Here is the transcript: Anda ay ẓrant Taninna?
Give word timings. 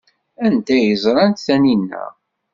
Anda 0.45 0.73
ay 0.75 0.93
ẓrant 1.03 1.43
Taninna? 1.45 2.03